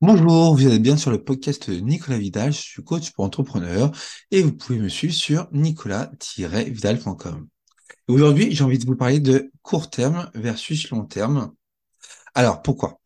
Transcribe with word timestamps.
Bonjour, 0.00 0.54
vous 0.54 0.66
êtes 0.66 0.82
bien 0.82 0.96
sur 0.96 1.10
le 1.10 1.22
podcast 1.22 1.70
de 1.70 1.80
Nicolas 1.80 2.18
Vidal, 2.18 2.52
je 2.52 2.60
suis 2.60 2.84
coach 2.84 3.10
pour 3.12 3.24
entrepreneurs 3.24 3.90
et 4.30 4.42
vous 4.42 4.52
pouvez 4.52 4.78
me 4.78 4.88
suivre 4.88 5.14
sur 5.14 5.48
nicolas-vidal.com. 5.52 7.48
Aujourd'hui, 8.06 8.54
j'ai 8.54 8.62
envie 8.62 8.78
de 8.78 8.86
vous 8.86 8.96
parler 8.96 9.18
de 9.18 9.50
court 9.62 9.90
terme 9.90 10.30
versus 10.34 10.90
long 10.90 11.04
terme. 11.04 11.52
Alors, 12.34 12.62
pourquoi? 12.62 13.00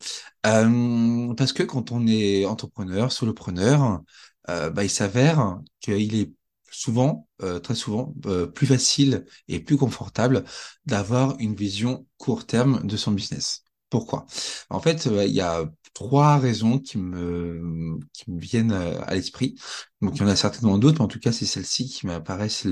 Euh, 0.46 1.34
Parce 1.34 1.52
que 1.52 1.62
quand 1.62 1.92
on 1.92 2.06
est 2.06 2.44
entrepreneur, 2.44 3.10
solopreneur, 3.12 4.02
euh, 4.50 4.70
bah, 4.70 4.84
il 4.84 4.90
s'avère 4.90 5.60
qu'il 5.80 6.14
est 6.14 6.32
souvent, 6.70 7.28
euh, 7.42 7.58
très 7.58 7.74
souvent, 7.74 8.12
plus 8.54 8.66
facile 8.66 9.24
et 9.46 9.60
plus 9.60 9.76
confortable 9.76 10.44
d'avoir 10.84 11.36
une 11.38 11.54
vision 11.54 12.06
court 12.18 12.46
terme 12.46 12.86
de 12.86 12.96
son 12.96 13.12
business. 13.12 13.64
Pourquoi? 13.90 14.26
En 14.70 14.80
fait, 14.80 15.06
il 15.06 15.32
y 15.32 15.40
a 15.40 15.64
trois 15.94 16.38
raisons 16.38 16.78
qui 16.78 16.98
me, 16.98 17.98
viennent 18.28 18.72
à 18.72 19.14
l'esprit. 19.14 19.56
Donc, 20.02 20.16
il 20.16 20.20
y 20.20 20.24
en 20.24 20.28
a 20.28 20.36
certainement 20.36 20.78
d'autres, 20.78 20.98
mais 20.98 21.04
en 21.04 21.08
tout 21.08 21.20
cas, 21.20 21.32
c'est 21.32 21.46
celles-ci 21.46 21.88
qui 21.88 22.06
m'apparaissent 22.06 22.66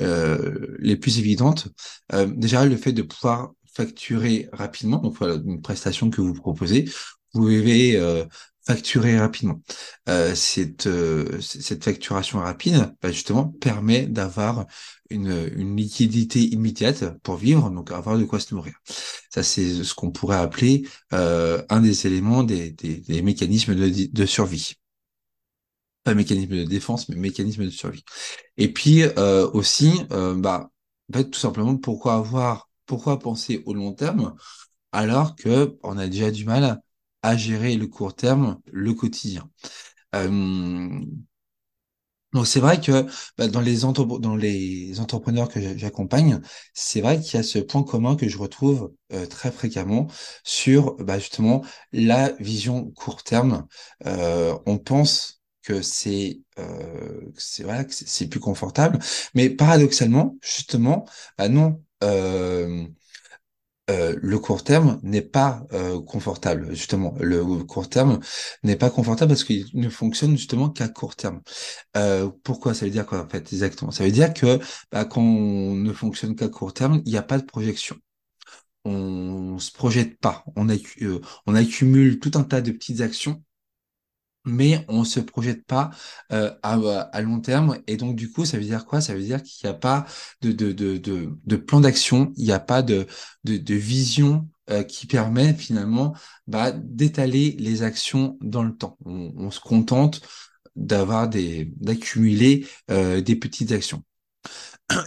euh, 0.00 0.76
les 0.78 0.96
plus 0.96 1.18
évidentes. 1.18 1.68
Euh, 2.12 2.26
déjà, 2.26 2.64
le 2.64 2.76
fait 2.76 2.92
de 2.92 3.02
pouvoir 3.02 3.52
facturer 3.74 4.48
rapidement, 4.52 4.98
donc 4.98 5.16
voilà, 5.18 5.34
une 5.34 5.62
prestation 5.62 6.10
que 6.10 6.20
vous 6.20 6.34
proposez, 6.34 6.84
vous 7.34 7.42
pouvez 7.42 7.96
euh, 7.96 8.24
facturer 8.64 9.18
rapidement. 9.18 9.60
Euh, 10.08 10.34
cette, 10.34 10.86
euh, 10.86 11.40
cette 11.40 11.84
facturation 11.84 12.38
rapide, 12.38 12.94
bah, 13.02 13.10
justement, 13.10 13.48
permet 13.48 14.06
d'avoir 14.06 14.66
une, 15.10 15.50
une 15.56 15.76
liquidité 15.76 16.40
immédiate 16.40 17.18
pour 17.22 17.36
vivre, 17.36 17.70
donc 17.70 17.90
avoir 17.90 18.18
de 18.18 18.24
quoi 18.24 18.40
se 18.40 18.54
nourrir. 18.54 18.74
Ça, 19.30 19.42
c'est 19.42 19.84
ce 19.84 19.94
qu'on 19.94 20.10
pourrait 20.10 20.38
appeler 20.38 20.86
euh, 21.12 21.62
un 21.68 21.80
des 21.80 22.06
éléments 22.06 22.44
des, 22.44 22.70
des, 22.70 23.22
mécanismes 23.22 23.74
de, 23.74 24.12
de 24.12 24.26
survie 24.26 24.74
pas 26.04 26.14
mécanisme 26.14 26.56
de 26.56 26.64
défense, 26.64 27.08
mais 27.08 27.14
mécanisme 27.14 27.64
de 27.64 27.70
survie. 27.70 28.02
Et 28.56 28.72
puis 28.72 29.04
aussi, 29.52 29.92
bah, 30.10 30.68
tout 31.12 31.38
simplement, 31.38 31.76
pourquoi 31.76 32.14
avoir, 32.14 32.68
pourquoi 32.86 33.20
penser 33.20 33.62
au 33.66 33.74
long 33.74 33.92
terme 33.92 34.34
alors 34.92 35.36
que 35.36 35.78
on 35.82 35.98
a 35.98 36.06
déjà 36.08 36.30
du 36.30 36.44
mal 36.44 36.80
à 37.22 37.36
gérer 37.36 37.76
le 37.76 37.86
court 37.86 38.14
terme, 38.14 38.60
le 38.72 38.94
quotidien. 38.94 39.50
Euh, 40.16 41.00
donc 42.32 42.46
c'est 42.46 42.60
vrai 42.60 42.80
que 42.80 43.06
bah, 43.36 43.46
dans 43.48 43.60
les 43.60 43.84
dans 44.18 44.34
entrepreneurs 45.00 45.48
que 45.50 45.76
j'accompagne, 45.76 46.40
c'est 46.72 47.02
vrai 47.02 47.20
qu'il 47.20 47.34
y 47.36 47.40
a 47.40 47.42
ce 47.42 47.58
point 47.58 47.82
commun 47.82 48.16
que 48.16 48.26
je 48.28 48.38
retrouve 48.38 48.92
euh, 49.12 49.26
très 49.26 49.52
fréquemment 49.52 50.06
sur 50.42 50.94
bah, 50.96 51.18
justement 51.18 51.62
la 51.92 52.30
vision 52.40 52.90
court 52.92 53.22
terme. 53.22 53.66
Euh, 54.06 54.56
on 54.64 54.78
pense 54.78 55.42
que 55.62 55.82
c'est 55.82 56.40
euh, 56.58 57.20
c'est 57.36 57.64
que 57.84 57.92
c'est 57.94 58.28
plus 58.28 58.40
confortable, 58.40 58.98
mais 59.34 59.50
paradoxalement 59.50 60.36
justement, 60.42 61.04
bah 61.36 61.48
non. 61.50 61.82
Euh, 62.02 62.84
euh, 63.92 64.16
le 64.22 64.38
court 64.38 64.64
terme 64.64 64.98
n'est 65.02 65.22
pas 65.22 65.62
euh, 65.72 66.00
confortable. 66.02 66.74
Justement, 66.74 67.14
le 67.20 67.44
court 67.64 67.88
terme 67.88 68.20
n'est 68.62 68.76
pas 68.76 68.90
confortable 68.90 69.30
parce 69.30 69.44
qu'il 69.44 69.66
ne 69.74 69.88
fonctionne 69.88 70.36
justement 70.36 70.70
qu'à 70.70 70.88
court 70.88 71.16
terme. 71.16 71.42
Euh, 71.96 72.30
pourquoi 72.44 72.74
Ça 72.74 72.86
veut 72.86 72.90
dire 72.90 73.06
quoi 73.06 73.20
en 73.24 73.28
fait 73.28 73.52
exactement? 73.52 73.90
Ça 73.90 74.04
veut 74.04 74.10
dire 74.10 74.32
que 74.34 74.58
bah, 74.90 75.04
quand 75.04 75.20
on 75.22 75.74
ne 75.74 75.92
fonctionne 75.92 76.34
qu'à 76.36 76.48
court 76.48 76.72
terme, 76.74 77.02
il 77.04 77.12
n'y 77.12 77.18
a 77.18 77.22
pas 77.22 77.38
de 77.38 77.44
projection. 77.44 77.96
On 78.84 79.58
se 79.58 79.70
projette 79.72 80.18
pas. 80.18 80.44
On, 80.56 80.66
on 81.46 81.54
accumule 81.54 82.18
tout 82.18 82.32
un 82.34 82.42
tas 82.44 82.60
de 82.60 82.72
petites 82.72 83.00
actions 83.00 83.42
mais 84.44 84.84
on 84.88 85.04
se 85.04 85.20
projette 85.20 85.64
pas 85.64 85.90
euh, 86.32 86.52
à, 86.62 87.22
long 87.22 87.40
terme. 87.40 87.78
Et 87.86 87.96
donc, 87.96 88.16
du 88.16 88.30
coup, 88.30 88.44
ça 88.44 88.58
veut 88.58 88.64
dire 88.64 88.86
quoi? 88.86 89.00
Ça 89.00 89.14
veut 89.14 89.22
dire 89.22 89.42
qu'il 89.42 89.68
n'y 89.68 89.74
a 89.74 89.78
pas 89.78 90.06
de, 90.42 91.56
plan 91.56 91.80
d'action, 91.80 92.32
il 92.36 92.44
n'y 92.44 92.52
a 92.52 92.60
pas 92.60 92.82
de, 92.82 93.06
vision 93.44 94.48
euh, 94.70 94.82
qui 94.82 95.06
permet 95.06 95.54
finalement 95.54 96.14
bah, 96.46 96.72
d'étaler 96.72 97.56
les 97.58 97.82
actions 97.82 98.38
dans 98.40 98.62
le 98.62 98.76
temps. 98.76 98.96
On, 99.04 99.50
se 99.50 99.60
contente 99.60 100.20
d'avoir 100.76 101.28
des 101.28 101.72
d'accumuler 101.76 102.66
euh, 102.90 103.20
des 103.20 103.36
petites 103.36 103.72
actions. 103.72 104.04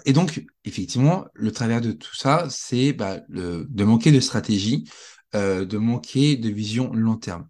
Et 0.05 0.13
donc, 0.13 0.45
effectivement, 0.63 1.25
le 1.33 1.51
travers 1.51 1.81
de 1.81 1.91
tout 1.91 2.15
ça, 2.15 2.47
c'est 2.49 2.93
bah, 2.93 3.19
de 3.29 3.83
manquer 3.83 4.11
de 4.11 4.19
stratégie, 4.19 4.89
euh, 5.35 5.65
de 5.65 5.77
manquer 5.77 6.37
de 6.37 6.49
vision 6.49 6.93
long 6.93 7.17
terme. 7.17 7.47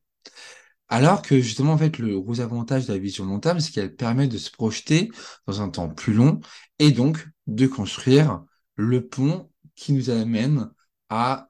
Alors 0.95 1.21
que 1.21 1.41
justement, 1.41 1.73
en 1.73 1.77
fait, 1.77 1.97
le 1.97 2.21
gros 2.21 2.39
avantage 2.39 2.87
de 2.87 2.93
la 2.93 2.97
vision 2.97 3.25
long 3.25 3.41
terme, 3.41 3.59
c'est 3.59 3.73
qu'elle 3.73 3.93
permet 3.93 4.29
de 4.29 4.37
se 4.37 4.49
projeter 4.49 5.11
dans 5.45 5.61
un 5.61 5.67
temps 5.67 5.89
plus 5.89 6.13
long 6.13 6.39
et 6.79 6.91
donc 6.91 7.27
de 7.47 7.67
construire 7.67 8.45
le 8.77 9.05
pont 9.05 9.51
qui 9.75 9.91
nous 9.91 10.09
amène 10.09 10.69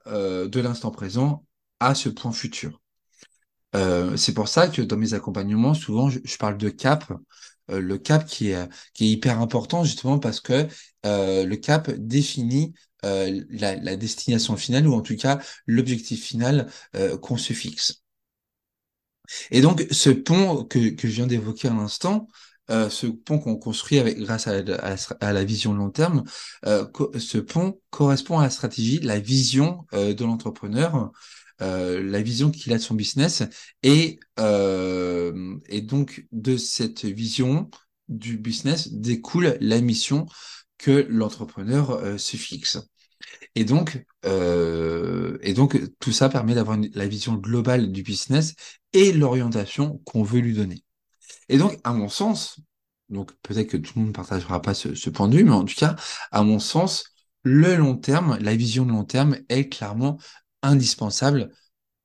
euh, 0.08 0.48
de 0.48 0.60
l'instant 0.60 0.90
présent 0.90 1.46
à 1.78 1.94
ce 1.94 2.08
point 2.08 2.32
futur. 2.32 2.80
Euh, 3.76 4.16
c'est 4.16 4.34
pour 4.34 4.48
ça 4.48 4.66
que 4.66 4.82
dans 4.82 4.96
mes 4.96 5.14
accompagnements, 5.14 5.74
souvent, 5.74 6.10
je, 6.10 6.18
parle 6.38 6.58
de 6.58 6.68
cap, 6.68 7.04
euh, 7.70 7.80
le 7.80 7.98
cap 7.98 8.26
qui 8.26 8.50
est, 8.50 8.68
hyper 8.98 9.40
important 9.40 9.84
justement 9.84 10.18
parce 10.18 10.40
que 10.40 10.66
le 11.04 11.54
cap 11.54 11.88
définit 11.92 12.74
la, 13.04 13.96
destination 13.96 14.56
finale 14.56 14.88
ou 14.88 14.94
en 14.94 15.02
tout 15.02 15.14
cas 15.14 15.38
l'objectif 15.68 16.24
final 16.24 16.68
qu'on 17.22 17.36
se 17.36 17.52
fixe. 17.52 18.02
Et 19.50 19.60
donc, 19.60 19.86
ce 19.90 20.10
pont 20.10 20.64
que, 20.64 20.90
que 20.90 21.08
je 21.08 21.14
viens 21.14 21.26
d'évoquer 21.26 21.68
à 21.68 21.74
l'instant, 21.74 22.28
euh, 22.70 22.90
ce 22.90 23.06
pont 23.06 23.38
qu'on 23.38 23.56
construit 23.56 23.98
avec, 23.98 24.18
grâce 24.18 24.48
à, 24.48 24.62
à, 25.20 25.32
la 25.32 25.44
vision 25.44 25.72
long 25.72 25.90
terme, 25.90 26.24
euh, 26.64 26.84
ce 27.18 27.38
pont 27.38 27.80
correspond 27.90 28.38
à 28.38 28.44
la 28.44 28.50
stratégie, 28.50 28.98
la 28.98 29.20
vision 29.20 29.86
euh, 29.94 30.14
de 30.14 30.24
l'entrepreneur, 30.24 31.12
la 31.58 32.20
vision 32.20 32.50
qu'il 32.50 32.74
a 32.74 32.76
de 32.76 32.82
son 32.82 32.94
business, 32.94 33.42
et, 33.82 34.20
et 34.38 35.80
donc 35.80 36.26
de 36.30 36.56
cette 36.58 37.06
vision 37.06 37.70
du 38.08 38.36
business 38.36 38.92
découle 38.92 39.56
la 39.62 39.80
mission 39.80 40.26
que 40.76 41.06
l'entrepreneur 41.08 42.20
se 42.20 42.36
fixe. 42.36 42.78
Et 43.54 43.64
donc, 43.64 44.04
euh, 44.26 45.38
et 45.42 45.54
donc, 45.54 45.80
tout 46.00 46.12
ça 46.12 46.28
permet 46.28 46.54
d'avoir 46.54 46.78
la 46.94 47.06
vision 47.06 47.34
globale 47.34 47.92
du 47.92 48.02
business 48.02 48.54
et 48.92 49.12
l'orientation 49.12 50.00
qu'on 50.04 50.22
veut 50.22 50.40
lui 50.40 50.54
donner. 50.54 50.82
Et 51.48 51.58
donc, 51.58 51.78
à 51.84 51.92
mon 51.92 52.08
sens, 52.08 52.60
donc 53.08 53.32
peut-être 53.42 53.68
que 53.68 53.76
tout 53.76 53.92
le 53.96 54.00
monde 54.00 54.08
ne 54.08 54.14
partagera 54.14 54.60
pas 54.62 54.74
ce, 54.74 55.10
point 55.10 55.28
de 55.28 55.36
vue, 55.36 55.44
mais 55.44 55.52
en 55.52 55.64
tout 55.64 55.76
cas, 55.76 55.96
à 56.32 56.42
mon 56.42 56.58
sens, 56.58 57.12
le 57.42 57.76
long 57.76 57.96
terme, 57.96 58.38
la 58.40 58.56
vision 58.56 58.84
de 58.84 58.90
long 58.90 59.04
terme 59.04 59.38
est 59.48 59.68
clairement 59.68 60.18
indispensable 60.62 61.50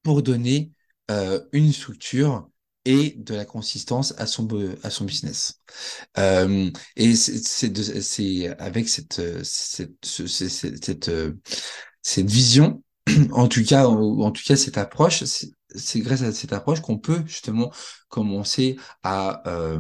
pour 0.04 0.22
donner 0.22 0.72
euh, 1.10 1.40
une 1.52 1.74
structure 1.74 2.48
et 2.86 3.16
de 3.18 3.36
la 3.36 3.46
consistance 3.46 4.14
à 4.18 4.26
son 4.26 4.48
à 4.84 4.90
son 4.90 5.06
business. 5.06 5.62
Euh, 6.18 6.70
et 6.96 7.16
c'est 7.16 8.48
avec 8.60 8.90
cette 8.90 9.22
cette 12.02 12.30
vision, 12.30 12.84
en 13.32 13.48
tout 13.48 13.64
cas 13.64 13.86
en 13.88 14.32
tout 14.32 14.44
cas 14.46 14.56
cette 14.56 14.78
approche, 14.78 15.24
c'est 15.24 16.00
grâce 16.02 16.22
à 16.22 16.32
cette 16.32 16.54
approche 16.54 16.82
qu'on 16.82 16.98
peut 16.98 17.24
justement 17.26 17.72
commencer 18.10 18.78
à 19.04 19.42
euh, 19.48 19.80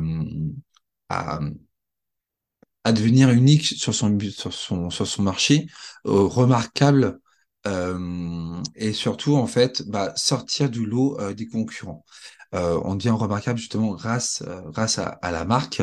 devenir 2.91 3.29
unique 3.29 3.65
sur 3.65 3.93
son 3.93 4.17
sur 4.19 4.53
sur 4.53 5.07
son 5.07 5.23
marché, 5.23 5.67
euh, 6.05 6.23
remarquable 6.23 7.19
et 7.65 8.93
surtout 8.93 9.35
en 9.35 9.47
fait 9.47 9.83
bah, 9.87 10.13
sortir 10.15 10.69
du 10.69 10.85
lot 10.85 11.17
des 11.33 11.47
concurrents. 11.47 12.05
On 12.53 12.95
devient 12.95 13.11
remarquable 13.11 13.59
justement 13.59 13.93
grâce 13.93 14.43
grâce 14.67 14.99
à, 14.99 15.19
la 15.31 15.45
marque. 15.45 15.81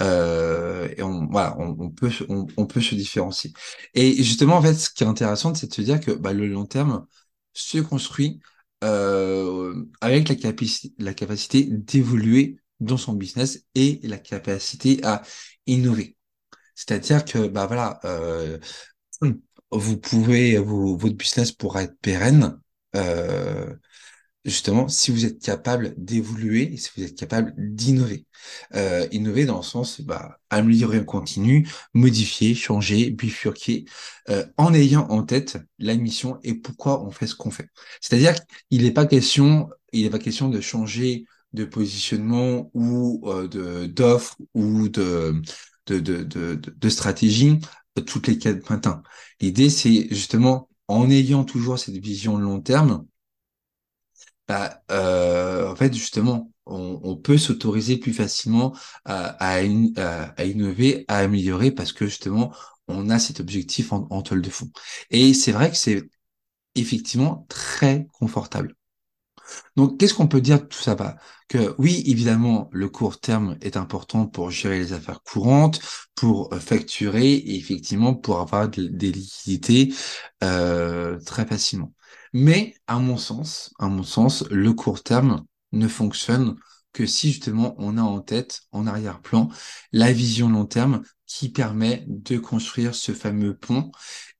Et 0.00 1.02
on 1.02 1.26
voilà 1.30 1.56
on, 1.58 1.90
peut 1.90 2.10
on, 2.28 2.66
peut 2.66 2.80
se 2.80 2.94
différencier. 2.94 3.52
Et 3.94 4.22
justement 4.22 4.56
en 4.56 4.62
fait 4.62 4.74
ce 4.74 4.90
qui 4.90 5.04
est 5.04 5.06
intéressant 5.06 5.54
c'est 5.54 5.68
de 5.68 5.74
se 5.74 5.82
dire 5.82 6.00
que 6.00 6.10
bah, 6.10 6.32
le 6.32 6.46
long 6.46 6.66
terme 6.66 7.06
se 7.52 7.78
construit 7.78 8.40
avec 8.80 10.28
la 10.28 11.14
capacité 11.14 11.68
d'évoluer 11.70 12.58
dans 12.80 12.96
son 12.96 13.14
business 13.14 13.64
et 13.74 14.00
la 14.02 14.18
capacité 14.18 15.00
à 15.04 15.22
innover. 15.66 16.16
C'est-à-dire 16.74 17.24
que 17.24 17.46
bah 17.46 17.66
voilà 17.66 18.00
vous 19.74 19.96
pouvez 19.98 20.56
votre 20.58 21.16
business 21.16 21.52
pourra 21.52 21.84
être 21.84 21.98
pérenne 22.00 22.58
euh, 22.96 23.74
justement 24.44 24.88
si 24.88 25.10
vous 25.10 25.24
êtes 25.24 25.40
capable 25.42 25.94
d'évoluer, 25.96 26.76
si 26.76 26.90
vous 26.96 27.04
êtes 27.04 27.16
capable 27.16 27.54
d'innover. 27.56 28.26
Euh, 28.74 29.06
innover 29.10 29.46
dans 29.46 29.56
le 29.58 29.62
sens, 29.62 30.00
bah, 30.02 30.38
améliorer 30.50 31.00
en 31.00 31.04
continu, 31.04 31.66
modifier, 31.94 32.54
changer, 32.54 33.10
bifurquer, 33.10 33.86
euh, 34.28 34.44
en 34.58 34.74
ayant 34.74 35.06
en 35.08 35.22
tête 35.22 35.56
la 35.78 35.96
mission 35.96 36.38
et 36.42 36.54
pourquoi 36.54 37.02
on 37.04 37.10
fait 37.10 37.26
ce 37.26 37.34
qu'on 37.34 37.50
fait. 37.50 37.68
C'est-à-dire 38.00 38.34
qu'il 38.70 38.82
n'est 38.82 38.92
pas 38.92 39.06
question, 39.06 39.70
il 39.92 40.04
n'est 40.04 40.10
pas 40.10 40.18
question 40.18 40.48
de 40.48 40.60
changer 40.60 41.24
de 41.54 41.64
positionnement 41.64 42.70
ou 42.74 43.22
euh, 43.26 43.48
de 43.48 43.86
d'offre 43.86 44.36
ou 44.54 44.88
de, 44.88 45.40
de, 45.86 45.98
de, 46.00 46.54
de 46.54 46.88
stratégie 46.88 47.60
toutes 48.00 48.26
les 48.28 48.38
quatre 48.38 48.68
matins. 48.70 49.02
L'idée, 49.40 49.70
c'est 49.70 50.08
justement 50.10 50.68
en 50.88 51.10
ayant 51.10 51.44
toujours 51.44 51.78
cette 51.78 51.96
vision 51.96 52.38
long 52.38 52.60
terme, 52.60 53.06
bah, 54.48 54.82
euh, 54.90 55.70
en 55.70 55.76
fait, 55.76 55.92
justement, 55.94 56.52
on, 56.66 57.16
peut 57.16 57.38
s'autoriser 57.38 57.96
plus 57.98 58.12
facilement 58.12 58.74
à, 59.04 59.62
innover, 59.62 61.04
à 61.08 61.18
améliorer, 61.18 61.70
parce 61.70 61.92
que 61.92 62.06
justement, 62.06 62.52
on 62.88 63.10
a 63.10 63.18
cet 63.18 63.40
objectif 63.40 63.92
en, 63.92 64.06
en 64.10 64.22
toile 64.22 64.42
de 64.42 64.50
fond. 64.50 64.70
Et 65.10 65.34
c'est 65.34 65.52
vrai 65.52 65.70
que 65.70 65.76
c'est 65.76 66.08
effectivement 66.74 67.46
très 67.48 68.06
confortable. 68.12 68.76
Donc, 69.76 69.98
qu'est-ce 69.98 70.14
qu'on 70.14 70.28
peut 70.28 70.40
dire 70.40 70.60
de 70.60 70.66
tout 70.66 70.78
ça? 70.78 70.94
Bah, 70.94 71.16
Que 71.48 71.74
oui, 71.78 72.02
évidemment, 72.06 72.68
le 72.72 72.88
court 72.88 73.20
terme 73.20 73.56
est 73.60 73.76
important 73.76 74.26
pour 74.26 74.50
gérer 74.50 74.78
les 74.78 74.92
affaires 74.92 75.22
courantes, 75.22 75.80
pour 76.14 76.52
euh, 76.54 76.58
facturer 76.58 77.32
et 77.34 77.56
effectivement 77.56 78.14
pour 78.14 78.40
avoir 78.40 78.68
des 78.68 79.12
liquidités 79.12 79.92
euh, 80.42 81.18
très 81.20 81.46
facilement. 81.46 81.92
Mais 82.32 82.74
à 82.86 82.98
mon 82.98 83.16
sens, 83.16 83.72
à 83.78 83.86
mon 83.88 84.02
sens, 84.02 84.44
le 84.50 84.72
court 84.72 85.02
terme 85.02 85.44
ne 85.72 85.88
fonctionne 85.88 86.56
que 86.92 87.06
si 87.06 87.32
justement 87.32 87.74
on 87.78 87.98
a 87.98 88.02
en 88.02 88.20
tête, 88.20 88.62
en 88.72 88.86
arrière-plan, 88.86 89.48
la 89.92 90.12
vision 90.12 90.48
long 90.48 90.64
terme 90.66 91.02
qui 91.26 91.50
permet 91.50 92.04
de 92.06 92.38
construire 92.38 92.94
ce 92.94 93.12
fameux 93.12 93.56
pont 93.56 93.90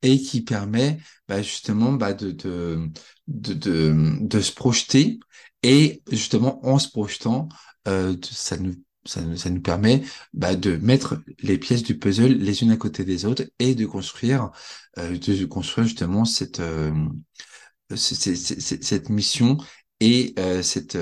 et 0.03 0.21
qui 0.21 0.43
permet 0.43 0.99
bah, 1.29 1.43
justement 1.43 1.93
bah, 1.93 2.13
de, 2.13 2.31
de, 2.31 2.91
de, 3.27 4.19
de, 4.21 4.41
se 4.41 4.53
projeter 4.53 5.19
et 5.63 6.03
justement 6.11 6.65
en 6.67 6.79
se 6.79 6.89
projetant, 6.89 7.49
euh, 7.89 8.17
ça 8.23 8.57
nous 8.57 8.75
ça, 9.07 9.21
ça, 9.37 9.51
nous 9.51 9.61
permet 9.61 10.03
bah, 10.33 10.57
de 10.57 10.77
mettre 10.77 11.21
les 11.41 11.59
pièces 11.59 11.83
du 11.83 11.99
puzzle 11.99 12.39
les 12.39 12.63
unes 12.63 12.71
à 12.71 12.79
côté 12.79 13.05
des 13.05 13.27
autres 13.27 13.45
et 13.59 13.75
de 13.75 13.85
construire, 13.85 14.51
euh, 14.99 15.19
de 15.19 15.45
construire 15.45 15.87
justement 15.87 16.25
cette, 16.25 16.61
euh, 16.61 16.91
cette, 17.95 18.35
cette, 18.35 18.83
cette, 18.83 19.11
mission 19.11 19.59
et 20.01 20.35
cette, 20.63 20.97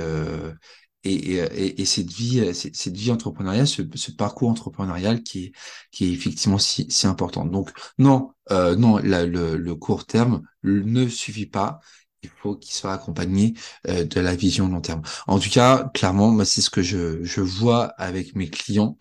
et, 1.05 1.35
et, 1.35 1.81
et, 1.81 1.85
cette 1.85 2.11
vie, 2.11 2.41
euh, 2.41 2.53
cette 2.53 2.97
vie 2.97 3.11
entrepreneuriale, 3.11 3.67
ce, 3.67 3.83
ce, 3.95 4.13
parcours 4.13 4.51
entrepreneurial 4.51 5.23
qui 5.23 5.47
est, 5.47 5.53
qui 5.91 6.07
est 6.07 6.13
effectivement 6.13 6.59
si, 6.59 6.91
si 6.91 7.07
important. 7.07 7.45
Donc 7.45 7.71
non, 7.99 8.33
euh, 8.51 8.77
non, 8.77 8.99
la, 8.99 9.25
le, 9.27 9.57
le, 9.57 9.75
court 9.75 10.07
terme 10.07 10.43
ne 10.63 11.09
suffit 11.09 11.47
pas. 11.47 11.81
Il 12.23 12.31
faut 12.31 12.55
qu'il 12.57 12.73
soit 12.73 12.93
accompagné 12.93 13.55
euh, 13.89 14.05
de 14.05 14.21
la 14.21 14.37
vision 14.37 14.69
long 14.69 14.81
terme. 14.81 15.03
En 15.27 15.39
tout 15.41 15.51
cas, 15.51 15.91
clairement, 15.95 16.45
c'est 16.45 16.61
ce 16.61 16.71
que 16.71 16.83
je, 16.83 17.23
je 17.25 17.41
vois 17.41 17.87
avec 17.99 18.37
mes 18.37 18.49
clients. 18.49 18.97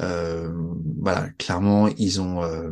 Euh, 0.00 0.52
voilà, 1.00 1.30
clairement, 1.38 1.88
ils 1.88 2.20
ont 2.20 2.42
euh, 2.42 2.70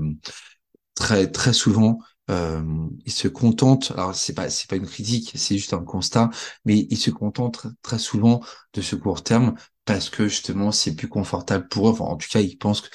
très 0.95 1.31
très 1.31 1.53
souvent 1.53 1.99
euh, 2.31 2.63
ils 3.05 3.13
se 3.13 3.29
contentent, 3.29 3.93
alors 3.93 4.15
c'est 4.15 4.33
pas 4.35 4.49
c'est 4.51 4.69
pas 4.69 4.77
une 4.77 4.87
critique, 4.87 5.33
c'est 5.35 5.57
juste 5.57 5.75
un 5.75 5.85
constat, 5.85 6.31
mais 6.65 6.87
ils 6.91 6.97
se 6.99 7.11
contentent 7.11 7.67
très 7.83 7.99
souvent 7.99 8.41
de 8.73 8.81
ce 8.83 8.97
court 8.97 9.23
terme 9.23 9.55
parce 9.85 10.09
que 10.11 10.29
justement 10.29 10.73
c'est 10.73 10.97
plus 10.97 11.09
confortable 11.09 11.69
pour 11.69 11.89
eux. 11.89 11.93
Enfin, 11.93 12.05
en 12.05 12.17
tout 12.17 12.29
cas, 12.31 12.41
ils 12.41 12.57
pensent 12.59 12.81
que 12.83 12.89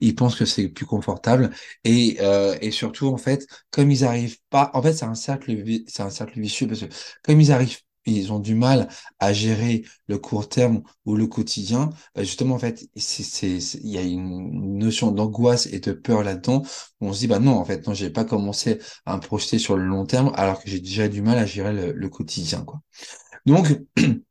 ils 0.00 0.14
pensent 0.14 0.36
que 0.36 0.44
c'est 0.44 0.68
plus 0.68 0.86
confortable 0.86 1.50
et 1.84 2.18
euh, 2.20 2.56
et 2.60 2.70
surtout 2.70 3.08
en 3.08 3.16
fait, 3.16 3.46
comme 3.70 3.90
ils 3.90 4.04
arrivent 4.04 4.38
pas, 4.50 4.70
en 4.74 4.82
fait 4.82 4.92
c'est 4.92 5.04
un 5.06 5.14
cercle 5.14 5.64
c'est 5.88 6.02
un 6.02 6.10
cercle 6.10 6.40
vicieux 6.40 6.66
parce 6.68 6.80
que 6.80 6.86
comme 7.22 7.40
ils 7.40 7.52
arrivent 7.52 7.78
ils 8.12 8.32
ont 8.32 8.38
du 8.38 8.54
mal 8.54 8.88
à 9.18 9.32
gérer 9.32 9.84
le 10.08 10.18
court 10.18 10.48
terme 10.48 10.82
ou 11.04 11.16
le 11.16 11.26
quotidien, 11.26 11.90
bah, 12.14 12.22
justement, 12.22 12.54
en 12.54 12.58
fait, 12.58 12.88
il 12.94 13.90
y 13.90 13.98
a 13.98 14.02
une 14.02 14.78
notion 14.78 15.10
d'angoisse 15.12 15.66
et 15.66 15.80
de 15.80 15.92
peur 15.92 16.22
là-dedans. 16.22 16.62
On 17.00 17.12
se 17.12 17.20
dit, 17.20 17.26
bah 17.26 17.38
non, 17.38 17.56
en 17.56 17.64
fait, 17.64 17.86
non, 17.86 17.94
j'ai 17.94 18.10
pas 18.10 18.24
commencé 18.24 18.78
à 19.04 19.16
me 19.16 19.20
projeter 19.20 19.58
sur 19.58 19.76
le 19.76 19.84
long 19.84 20.06
terme 20.06 20.32
alors 20.34 20.62
que 20.62 20.70
j'ai 20.70 20.80
déjà 20.80 21.08
du 21.08 21.22
mal 21.22 21.38
à 21.38 21.46
gérer 21.46 21.92
le, 21.92 22.08
quotidien. 22.08 22.64
Donc, 23.46 23.66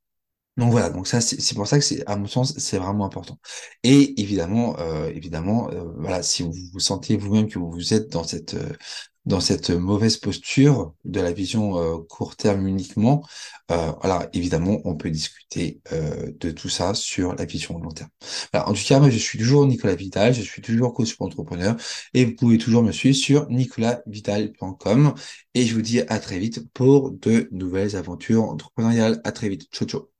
Donc 0.58 0.72
voilà, 0.72 0.90
donc 0.90 1.06
ça 1.06 1.20
c'est 1.20 1.54
pour 1.56 1.68
ça 1.68 1.78
que 1.78 1.84
c'est 1.84 2.06
à 2.08 2.16
mon 2.16 2.28
sens 2.28 2.58
c'est 2.58 2.78
vraiment 2.78 3.06
important. 3.06 3.38
Et 3.84 4.22
évidemment, 4.22 4.80
euh, 4.80 5.10
évidemment, 5.10 5.70
euh, 5.72 5.84
voilà, 5.98 6.24
si 6.24 6.44
vous 6.44 6.54
vous 6.72 6.80
sentez 6.80 7.18
vous-même 7.18 7.50
que 7.50 7.60
vous 7.60 7.94
êtes 7.94 8.10
dans 8.10 8.24
cette 8.24 8.54
euh, 8.54 8.70
dans 9.26 9.40
cette 9.40 9.70
mauvaise 9.72 10.18
posture 10.18 10.94
de 11.04 11.20
la 11.20 11.32
vision 11.34 11.78
euh, 11.80 11.98
court 12.10 12.36
terme 12.36 12.68
uniquement, 12.68 13.24
euh, 13.72 13.92
voilà, 14.02 14.30
évidemment, 14.34 14.80
on 14.86 14.96
peut 14.96 15.10
discuter 15.10 15.82
euh, 15.92 16.32
de 16.40 16.52
tout 16.52 16.70
ça 16.70 16.94
sur 16.94 17.36
la 17.36 17.46
vision 17.46 17.80
long 17.80 17.92
terme. 17.92 18.10
en 18.54 18.74
tout 18.74 18.84
cas, 18.88 19.00
moi, 19.00 19.10
je 19.10 19.18
suis 19.18 19.40
toujours 19.40 19.66
Nicolas 19.66 19.96
Vidal, 19.96 20.34
je 20.34 20.42
suis 20.42 20.62
toujours 20.62 20.94
coach 20.94 21.16
entrepreneur, 21.20 21.76
et 22.14 22.26
vous 22.26 22.36
pouvez 22.36 22.58
toujours 22.58 22.84
me 22.84 22.92
suivre 22.92 23.16
sur 23.16 23.50
nicolasvidal.com. 23.50 25.16
Et 25.54 25.66
je 25.66 25.74
vous 25.74 25.82
dis 25.82 26.02
à 26.02 26.20
très 26.20 26.40
vite 26.40 26.72
pour 26.74 27.12
de 27.12 27.48
nouvelles 27.52 27.96
aventures 27.96 28.44
entrepreneuriales. 28.44 29.22
À 29.24 29.32
très 29.32 29.50
vite. 29.50 29.68
Ciao, 29.72 29.88
ciao. 29.88 30.15